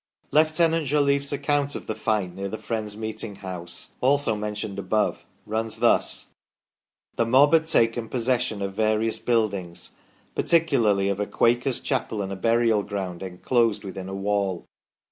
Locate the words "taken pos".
7.67-8.25